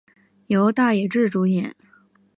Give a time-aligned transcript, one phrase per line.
[0.47, 1.75] 由大野智主演。